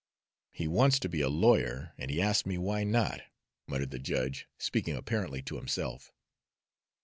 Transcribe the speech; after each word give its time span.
"He 0.51 0.67
wants 0.67 0.97
to 0.97 1.09
be 1.09 1.21
a 1.21 1.29
lawyer, 1.29 1.93
and 1.95 2.09
he 2.09 2.19
asks 2.19 2.47
me 2.47 2.57
why 2.57 2.83
not!" 2.83 3.21
muttered 3.67 3.91
the 3.91 3.99
judge, 3.99 4.47
speaking 4.57 4.95
apparently 4.95 5.43
to 5.43 5.57
himself. 5.57 6.11